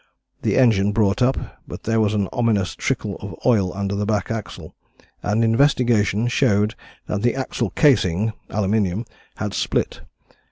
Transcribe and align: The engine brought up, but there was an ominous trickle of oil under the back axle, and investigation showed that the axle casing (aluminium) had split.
The 0.41 0.57
engine 0.57 0.93
brought 0.93 1.21
up, 1.21 1.37
but 1.67 1.83
there 1.83 1.99
was 1.99 2.15
an 2.15 2.27
ominous 2.33 2.73
trickle 2.75 3.17
of 3.17 3.35
oil 3.45 3.71
under 3.71 3.93
the 3.93 4.07
back 4.07 4.31
axle, 4.31 4.73
and 5.21 5.43
investigation 5.43 6.27
showed 6.27 6.73
that 7.05 7.21
the 7.21 7.35
axle 7.35 7.69
casing 7.69 8.33
(aluminium) 8.49 9.05
had 9.35 9.53
split. 9.53 10.01